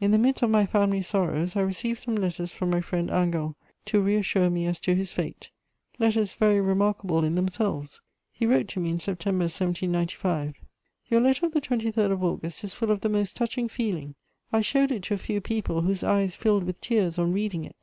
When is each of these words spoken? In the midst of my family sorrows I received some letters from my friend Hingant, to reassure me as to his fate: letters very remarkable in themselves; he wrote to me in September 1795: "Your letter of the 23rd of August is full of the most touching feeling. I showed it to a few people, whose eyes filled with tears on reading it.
In 0.00 0.10
the 0.10 0.18
midst 0.18 0.42
of 0.42 0.50
my 0.50 0.66
family 0.66 1.00
sorrows 1.00 1.54
I 1.54 1.60
received 1.60 2.00
some 2.02 2.16
letters 2.16 2.50
from 2.50 2.70
my 2.70 2.80
friend 2.80 3.08
Hingant, 3.08 3.54
to 3.84 4.00
reassure 4.00 4.50
me 4.50 4.66
as 4.66 4.80
to 4.80 4.96
his 4.96 5.12
fate: 5.12 5.52
letters 6.00 6.32
very 6.32 6.60
remarkable 6.60 7.22
in 7.22 7.36
themselves; 7.36 8.00
he 8.32 8.46
wrote 8.46 8.66
to 8.70 8.80
me 8.80 8.90
in 8.90 8.98
September 8.98 9.44
1795: 9.44 10.54
"Your 11.08 11.20
letter 11.20 11.46
of 11.46 11.52
the 11.52 11.60
23rd 11.60 12.10
of 12.10 12.24
August 12.24 12.64
is 12.64 12.74
full 12.74 12.90
of 12.90 13.02
the 13.02 13.08
most 13.08 13.36
touching 13.36 13.68
feeling. 13.68 14.16
I 14.52 14.60
showed 14.60 14.90
it 14.90 15.04
to 15.04 15.14
a 15.14 15.18
few 15.18 15.40
people, 15.40 15.82
whose 15.82 16.02
eyes 16.02 16.34
filled 16.34 16.64
with 16.64 16.80
tears 16.80 17.16
on 17.16 17.32
reading 17.32 17.64
it. 17.64 17.76